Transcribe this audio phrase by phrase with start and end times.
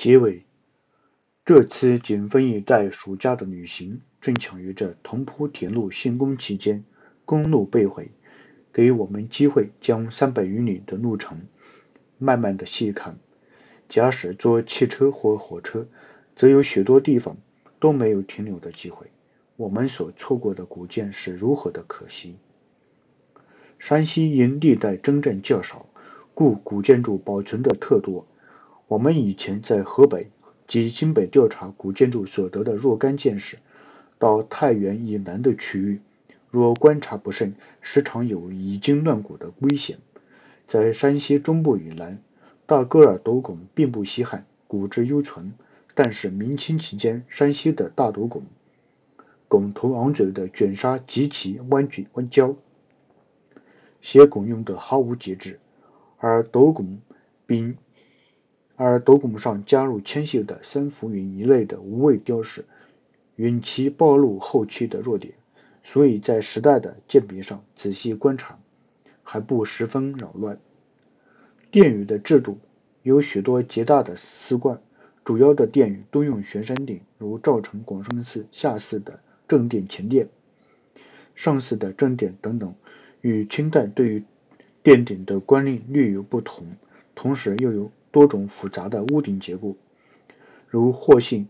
[0.00, 0.46] 结尾，
[1.44, 6.84] 这次警方一带暑假的旅行，正巧于这同蒲铁路竣工期间，
[7.26, 8.10] 公路被毁，
[8.72, 11.42] 给我们机会将三百余里的路程
[12.16, 13.18] 慢慢的细看。
[13.90, 15.86] 假使坐汽车或火车，
[16.34, 17.36] 则有许多地方
[17.78, 19.08] 都没有停留的机会。
[19.56, 22.38] 我们所错过的古建是如何的可惜！
[23.78, 25.84] 山西因历代征战较少，
[26.32, 28.26] 故古建筑保存的特多。
[28.90, 30.32] 我们以前在河北
[30.66, 33.58] 及京北调查古建筑所得的若干件事，
[34.18, 36.00] 到太原以南的区域，
[36.50, 39.98] 若观察不慎，时常有已经乱古的危险。
[40.66, 42.20] 在山西中部以南，
[42.66, 45.52] 大戈尔斗拱并不稀罕，古之犹存。
[45.94, 48.42] 但是明清期间，山西的大斗拱，
[49.46, 52.56] 拱头昂嘴的卷沙极其弯曲弯交，
[54.00, 55.60] 写拱用的毫无节制，
[56.18, 56.98] 而斗拱
[57.46, 57.76] 并。
[58.82, 62.64] 而斗拱上加入纤细的三浮云一类的无畏雕饰，
[63.36, 65.34] 允其暴露后期的弱点，
[65.84, 68.58] 所以在时代的鉴别上仔细观察，
[69.22, 70.58] 还不十分扰乱。
[71.70, 72.56] 殿宇的制度
[73.02, 74.80] 有许多极大的丝贯，
[75.26, 80.30] 主要的殿宇都用悬山顶，如赵城广生寺下寺的正殿、前殿、
[81.34, 82.74] 上寺的正殿等等，
[83.20, 84.24] 与清代对于
[84.82, 86.66] 殿顶的官令略有不同，
[87.14, 87.92] 同时又有。
[88.10, 89.76] 多种复杂的屋顶结构，
[90.68, 91.46] 如霍县、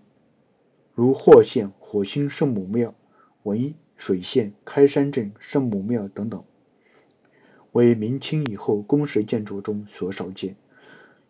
[0.95, 2.95] 如霍县火星圣母庙、
[3.43, 6.45] 文水县开山镇圣母庙等等，
[7.73, 10.57] 为明清以后宫式建筑中所少见。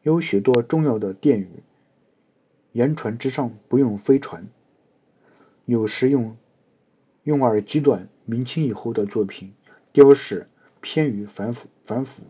[0.03, 1.63] 有许多重要的殿宇，
[2.73, 4.49] 言传之上不用飞船，
[5.67, 6.37] 有时用
[7.23, 8.09] 用而极短。
[8.25, 9.53] 明清以后的作品，
[9.93, 10.49] 雕饰
[10.81, 12.23] 偏于繁复繁复，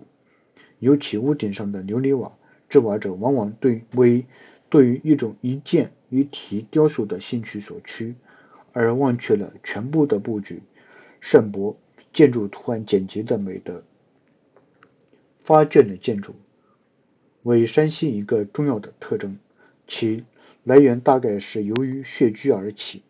[0.78, 2.32] 尤其屋顶上的琉璃瓦。
[2.70, 4.24] 制瓦者往往对为
[4.70, 8.14] 对于一种一件一体雕塑的兴趣所趋，
[8.72, 10.62] 而忘却了全部的布局、
[11.20, 11.76] 胜博
[12.12, 13.82] 建筑图案简洁的美德。
[15.38, 16.36] 发卷的建筑
[17.42, 19.38] 为山西一个重要的特征，
[19.88, 20.24] 其
[20.62, 23.02] 来源大概是由于穴居而起，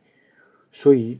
[0.72, 1.18] 所以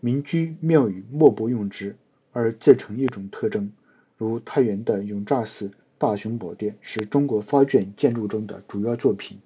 [0.00, 1.96] 民居庙宇莫不用之，
[2.32, 3.72] 而自成一种特征，
[4.18, 5.70] 如太原的永乍寺。
[5.98, 9.40] 大雄宝殿是中国发卷建筑中的主要作品。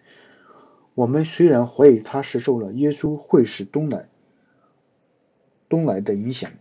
[0.95, 4.09] 我们虽然怀疑它是受了耶稣会士东来
[5.71, 6.53] 东来的影响，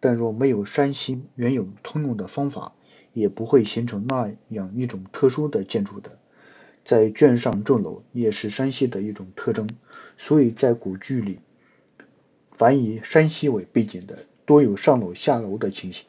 [0.00, 2.74] 但若没有山西原有通用的方法，
[3.14, 6.18] 也不会形成那样一种特殊的建筑的。
[6.84, 9.68] 在卷上重楼也是山西的一种特征，
[10.18, 11.38] 所以在古剧里，
[12.50, 16.06] 凡以山西为背景的，多有上楼下楼的情形。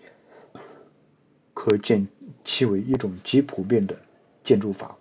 [1.53, 2.07] 可见
[2.43, 3.97] 其为一种极普遍的
[4.43, 4.97] 建筑法。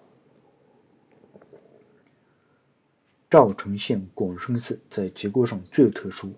[3.31, 6.33] 赵城县广生寺在结构上最特殊，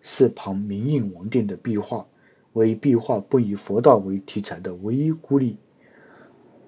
[0.00, 2.06] 寺旁明印王殿的壁画
[2.54, 5.58] 为壁画不以佛道为题材的唯一孤立，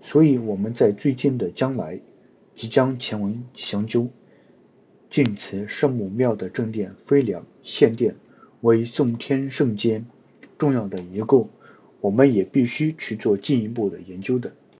[0.02, 2.00] 所以我们在最近的将来
[2.54, 4.08] 即将前往详究。
[5.08, 8.16] 晋祠圣母庙的正殿飞梁献殿
[8.60, 10.06] 为宋天圣间
[10.56, 11.48] 重要的遗构。
[12.02, 14.52] 我们也必须去做进一步的研究的。